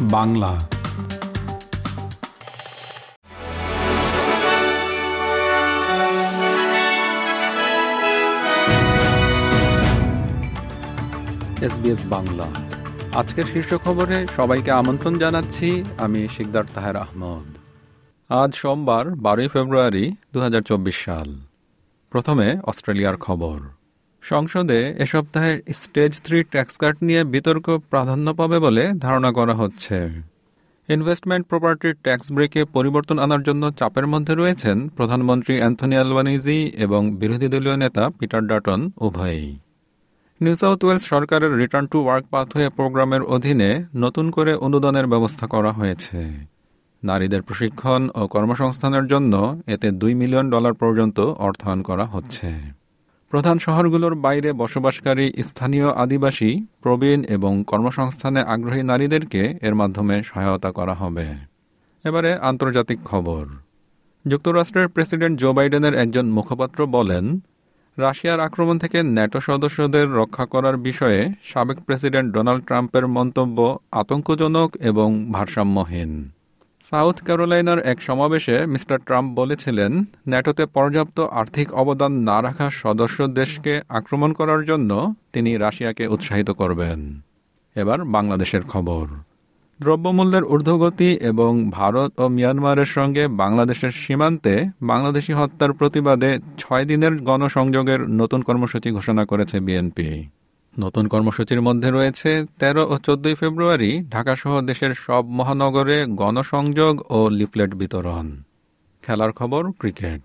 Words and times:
Bangla. 0.00 0.68
SBS 11.62 12.06
Bangla. 12.06 12.77
আজকের 13.18 13.44
শীর্ষ 13.44 13.74
খবরে 13.74 14.26
সবাইকে 14.36 14.70
আমন্ত্রণ 14.70 15.18
জানাচ্ছি। 15.18 15.84
আমি 15.98 16.28
শিকদার 16.28 16.64
তাহের 16.74 16.96
আহমদ। 16.96 17.48
আজ 18.28 18.54
সোমবার, 18.54 19.10
বারোই 19.10 19.48
ফেব্রুয়ারি 19.48 20.14
দু 20.32 20.40
হাজার 20.40 20.62
চব্বিশ 20.62 21.04
সাল। 21.04 21.36
প্রথমে 22.10 22.58
অস্ট্রেলিয়ার 22.64 23.16
খবর। 23.16 23.60
সংসদে 24.22 24.94
এ 24.98 25.06
সপ্তাহে 25.06 25.62
স্টেজ 25.74 26.20
থ্রি 26.24 26.42
ট্যাক্স 26.42 26.76
কাট 26.76 26.96
নিয়ে 27.02 27.24
বিতর্ক 27.24 27.78
প্রাধান্য 27.90 28.34
পাবে 28.34 28.58
বলে 28.58 28.90
ধারণা 28.98 29.32
করা 29.32 29.54
হচ্ছে। 29.54 29.96
ইনভেস্টমেন্ট 30.88 31.46
প্রপার্টির 31.46 31.94
ট্যাক্স 32.02 32.32
ব্রেকে 32.32 32.64
পরিবর্তন 32.64 33.18
আনার 33.18 33.42
জন্য 33.42 33.70
চাপের 33.70 34.06
মধ্যে 34.06 34.34
রয়েছেন 34.34 34.88
প্রধানমন্ত্রী 34.88 35.58
অ্যান্থনি 35.58 35.96
আলবানিজি 35.96 36.58
এবং 36.76 37.16
বিরোধী 37.16 37.48
দলীয় 37.48 37.76
নেতা 37.76 38.10
পিটার 38.18 38.46
ডাটন 38.46 38.90
উভয়ই। 38.96 39.58
নিউ 40.40 40.54
সাউথ 40.54 40.84
ওয়েলস 40.84 41.04
সরকারের 41.04 41.56
রিটার্ন 41.56 41.86
টু 41.86 42.04
ওয়ার্ক 42.04 42.26
পাথওয়ে 42.30 42.68
প্রোগ্রামের 42.68 43.22
অধীনে 43.22 43.84
নতুন 43.96 44.30
করে 44.30 44.54
অনুদানের 44.54 45.06
ব্যবস্থা 45.06 45.46
করা 45.46 45.72
হয়েছে। 45.72 46.46
নারীদের 47.04 47.42
প্রশিক্ষণ 47.42 48.08
ও 48.14 48.26
কর্মসংস্থানের 48.26 49.06
জন্য 49.06 49.62
এতে 49.66 49.90
দুই 49.90 50.14
মিলিয়ন 50.14 50.50
ডলার 50.50 50.74
পর্যন্ত 50.74 51.20
অর্থায়ন 51.20 51.82
করা 51.82 52.06
হচ্ছে। 52.06 52.52
প্রধান 53.30 53.58
শহরগুলোর 53.58 54.14
বাইরে 54.14 54.52
বসবাসকারী 54.52 55.32
স্থানীয় 55.42 55.88
আদিবাসী, 55.92 56.66
প্রবীণ 56.82 57.24
এবং 57.24 57.64
কর্মসংস্থানে 57.64 58.40
আগ্রহী 58.40 58.82
নারীদেরকে 58.82 59.58
এর 59.62 59.74
মাধ্যমে 59.74 60.22
সহায়তা 60.22 60.72
করা 60.72 60.94
হবে। 60.94 61.26
এবারে 62.04 62.38
আন্তর্জাতিক 62.38 62.98
খবর। 63.04 63.46
যুক্তরাষ্ট্রের 64.26 64.88
প্রেসিডেন্ট 64.88 65.40
জো 65.40 65.52
বাইডেনের 65.52 65.94
একজন 65.94 66.26
মুখপাত্র 66.30 66.86
বলেন 66.86 67.40
রাশিয়ার 67.98 68.40
আক্রমণ 68.40 68.78
থেকে 68.78 69.02
ন্যাটো 69.02 69.40
সদস্যদের 69.40 70.12
রক্ষা 70.12 70.46
করার 70.46 70.76
বিষয়ে 70.76 71.28
সাবেক 71.44 71.80
প্রেসিডেন্ট 71.80 72.34
ডোনাল্ড 72.34 72.64
ট্রাম্পের 72.64 73.06
মন্তব্য 73.08 73.78
আতঙ্কজনক 73.92 74.76
এবং 74.80 75.32
ভারসাম্যহীন। 75.32 76.30
সাউথ 76.82 77.24
ক্যারোলাইনার 77.24 77.78
এক 77.78 78.02
সমাবেশে 78.02 78.66
মিস্টার 78.66 78.98
ট্রাম্প 78.98 79.28
বলেছিলেন, 79.40 80.04
ন্যাটোতে 80.28 80.66
পর্যাপ্ত 80.66 81.20
আর্থিক 81.20 81.72
অবদান 81.72 82.12
না 82.12 82.42
রাখা 82.42 82.70
সদস্য 82.70 83.26
দেশকে 83.26 83.80
আক্রমণ 83.88 84.32
করার 84.32 84.64
জন্য 84.64 85.14
তিনি 85.32 85.56
রাশিয়াকে 85.56 86.06
উৎসাহিত 86.06 86.50
করবেন। 86.50 87.20
এবার 87.76 88.04
বাংলাদেশের 88.04 88.62
খবর। 88.62 89.06
দ্রব্যমূল্যের 89.80 90.44
ঊর্ধ্বগতি 90.44 91.16
এবং 91.22 91.70
ভারত 91.70 92.20
ও 92.20 92.28
মিয়ানমারের 92.28 92.84
সঙ্গে 92.86 93.28
বাংলাদেশের 93.28 93.90
সীমান্তে 93.90 94.68
বাংলাদেশি 94.82 95.32
হত্যার 95.32 95.72
প্রতিবাদে 95.72 96.38
ছয় 96.58 96.84
দিনের 96.84 97.22
গণসংযোগের 97.22 98.00
নতুন 98.08 98.42
কর্মসূচি 98.42 98.90
ঘোষণা 98.90 99.24
করেছে 99.24 99.60
বিএনপি। 99.60 100.28
নতুন 100.78 101.08
কর্মসূচির 101.08 101.62
মধ্যে 101.62 101.90
রয়েছে 101.90 102.46
তেরো 102.58 102.82
ও 102.90 102.98
চোদ্দই 102.98 103.34
ফেব্রুয়ারি 103.34 104.02
ঢাকাসহ 104.10 104.60
দেশের 104.60 104.94
সব 104.94 105.26
মহানগরে 105.26 106.06
গণসংযোগ 106.06 107.10
ও 107.10 107.28
লিফলেট 107.28 107.74
বিতরণ। 107.74 108.42
খেলার 109.02 109.32
খবর, 109.32 109.72
ক্রিকেট। 109.72 110.22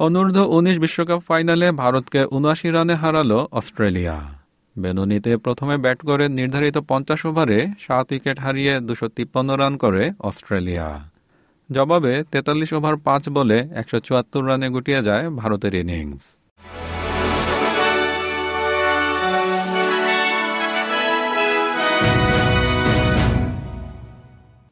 অনূর্ধ্ব 0.00 0.40
উনিশ 0.40 0.78
বিশ্বকাপ 0.78 1.20
ফাইনালে 1.28 1.72
ভারতকে 1.72 2.24
উনআশি 2.24 2.70
রানে 2.70 2.94
হারালো 2.94 3.48
অস্ট্রেলিয়া। 3.52 4.37
বেনুনিতে 4.82 5.32
প্রথমে 5.44 5.76
ব্যাট 5.84 5.98
করে 6.08 6.24
নির্ধারিত 6.38 6.76
পঞ্চাশ 6.90 7.20
ওভারে 7.30 7.58
সাত 7.84 8.06
উইকেট 8.12 8.38
হারিয়ে 8.44 8.72
দুশো 8.88 9.06
তিপ্পান্ন 9.16 9.50
রান 9.60 9.74
করে 9.84 10.02
অস্ট্রেলিয়া। 10.28 10.88
জবাবে 11.70 12.12
তেতাল্লিশ 12.32 12.70
ওভার 12.78 12.96
পাঁচ 13.06 13.22
বলে 13.28 13.58
একশো 13.80 13.98
চুয়াত্তর 14.06 14.42
রানে 14.48 14.68
গুটিয়ে 14.74 15.00
যায় 15.08 15.24
ভারতের 15.40 15.74
ইনিংস। 15.82 16.24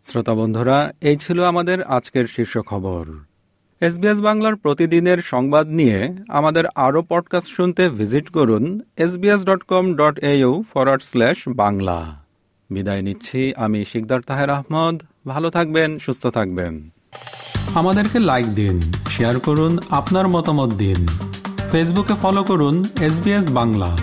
শ্রোতা 0.08 0.34
বন্ধুরা, 0.40 0.78
এই 1.08 1.16
ছিল 1.24 1.38
আমাদের 1.52 1.78
আজকের 1.96 2.26
শীর্ষ 2.34 2.54
খবর। 2.70 3.04
এসবিএস 3.80 4.20
বাংলার 4.20 4.56
প্রতিদিনের 4.56 5.18
সংবাদ 5.18 5.68
নিয়ে 5.68 6.14
আমাদের 6.28 6.64
আরও 6.74 7.02
পডকাস্ট 7.02 7.56
শুনতে 7.56 7.88
ভিজিট 7.88 8.28
করুন 8.28 8.80
SBS 8.96 9.44
dot 9.44 9.62
com 9.62 9.94
dot 9.94 10.20
forward 10.72 11.02
slash 11.02 11.36
Bangla. 11.48 12.24
বিদায় 12.70 13.02
নিচ্ছি, 13.02 13.52
আমি 13.56 13.84
শিকদার 13.84 14.20
তাহের 14.20 14.50
আহমদ। 14.50 15.02
ভালো 15.26 15.50
থাকবেন, 15.50 15.98
সুস্থ 15.98 16.26
থাকবেন। 16.26 16.90
আমাদেরকে 17.74 18.18
লাইক 18.18 18.46
দিন 18.54 18.80
শেয়ার 19.08 19.40
করুন, 19.40 19.78
আপনার 19.90 20.28
মতামত 20.28 20.74
দিন। 20.74 21.06
ফেসবুকে 21.72 22.14
ফলো 22.22 22.44
করুন 22.44 22.84
এসবিএস 23.00 23.50
বাংলা। 23.50 23.98